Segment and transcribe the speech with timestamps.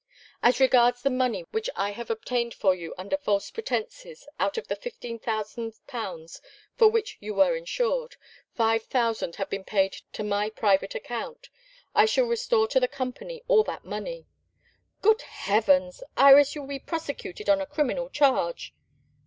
[0.41, 4.67] "As regards the money which I have obtained for you under false pretences, out of
[4.67, 6.41] the fifteen thousand pounds
[6.75, 8.15] for which you were insured,
[8.55, 11.49] five thousand have been paid to my private account.
[11.93, 14.25] I shall restore to the Company all that money."
[15.03, 16.01] "Good Heavens!
[16.17, 18.73] Iris, you will be prosecuted on a criminal charge."